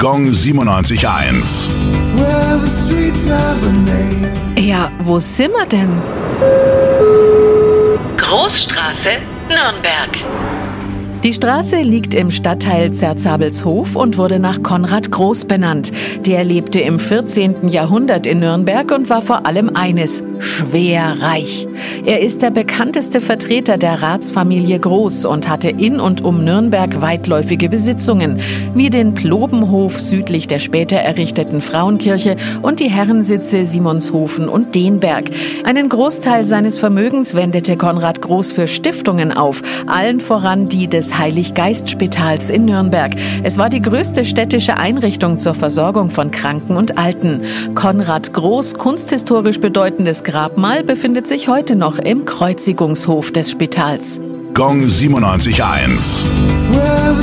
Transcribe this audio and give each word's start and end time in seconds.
Gong 0.00 0.30
97.1. 0.30 1.68
Well, 2.16 2.60
the 2.60 2.70
streets 2.70 3.26
have 3.26 3.66
a 3.66 3.72
name. 3.72 4.30
Ja, 4.56 4.92
wo 5.00 5.18
sind 5.18 5.50
wir 5.50 5.66
denn? 5.66 5.90
Großstraße, 8.16 9.18
Nürnberg. 9.48 10.10
Die 11.24 11.32
Straße 11.32 11.78
liegt 11.82 12.14
im 12.14 12.30
Stadtteil 12.30 12.92
Zerzabelshof 12.92 13.96
und 13.96 14.18
wurde 14.18 14.38
nach 14.38 14.62
Konrad 14.62 15.10
Groß 15.10 15.46
benannt. 15.46 15.90
Der 16.24 16.44
lebte 16.44 16.78
im 16.78 17.00
14. 17.00 17.66
Jahrhundert 17.68 18.24
in 18.24 18.38
Nürnberg 18.38 18.92
und 18.92 19.10
war 19.10 19.20
vor 19.20 19.46
allem 19.46 19.74
eines, 19.74 20.22
schwer 20.38 21.16
reich. 21.18 21.66
Er 22.04 22.20
ist 22.20 22.42
der 22.42 22.50
bekannteste 22.50 23.20
Vertreter 23.20 23.76
der 23.76 24.02
Ratsfamilie 24.02 24.78
Groß 24.78 25.26
und 25.26 25.48
hatte 25.48 25.68
in 25.68 26.00
und 26.00 26.22
um 26.22 26.44
Nürnberg 26.44 27.00
weitläufige 27.00 27.68
Besitzungen, 27.68 28.40
wie 28.74 28.88
den 28.88 29.14
Plobenhof 29.14 30.00
südlich 30.00 30.46
der 30.46 30.58
später 30.58 30.96
errichteten 30.96 31.60
Frauenkirche 31.60 32.36
und 32.62 32.80
die 32.80 32.88
Herrensitze 32.88 33.64
Simonshofen 33.64 34.48
und 34.48 34.74
Denberg. 34.74 35.24
Einen 35.64 35.88
Großteil 35.88 36.46
seines 36.46 36.78
Vermögens 36.78 37.34
wendete 37.34 37.76
Konrad 37.76 38.22
Groß 38.22 38.52
für 38.52 38.68
Stiftungen 38.68 39.32
auf, 39.32 39.62
allen 39.86 40.20
voran 40.20 40.68
die 40.68 40.88
des 40.88 41.18
Heiliggeistspitals 41.18 42.50
in 42.50 42.64
Nürnberg. 42.64 43.12
Es 43.42 43.58
war 43.58 43.70
die 43.70 43.82
größte 43.82 44.24
städtische 44.24 44.76
Einrichtung 44.76 45.38
zur 45.38 45.54
Versorgung 45.54 46.10
von 46.10 46.30
Kranken 46.30 46.76
und 46.76 46.96
Alten. 46.96 47.42
Konrad 47.74 48.32
Groß, 48.32 48.74
kunsthistorisch 48.74 49.60
bedeutendes 49.60 50.24
Grabmal, 50.24 50.84
befindet 50.84 51.26
sich 51.26 51.48
heute 51.48 51.76
noch 51.76 51.87
im 51.96 52.26
Kreuzigungshof 52.26 53.32
des 53.32 53.50
Spitals. 53.50 54.20
Gong 54.52 54.84
97.1. 54.84 56.24
Well, 56.72 57.14